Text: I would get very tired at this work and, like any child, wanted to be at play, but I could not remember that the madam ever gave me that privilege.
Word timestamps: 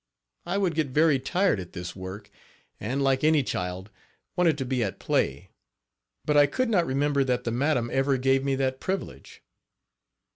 I 0.47 0.57
would 0.57 0.73
get 0.73 0.87
very 0.87 1.19
tired 1.19 1.59
at 1.59 1.73
this 1.73 1.95
work 1.95 2.31
and, 2.79 3.03
like 3.03 3.23
any 3.23 3.43
child, 3.43 3.91
wanted 4.35 4.57
to 4.57 4.65
be 4.65 4.83
at 4.83 4.97
play, 4.97 5.51
but 6.25 6.35
I 6.35 6.47
could 6.47 6.69
not 6.69 6.87
remember 6.87 7.23
that 7.23 7.43
the 7.43 7.51
madam 7.51 7.91
ever 7.93 8.17
gave 8.17 8.43
me 8.43 8.55
that 8.55 8.79
privilege. 8.79 9.43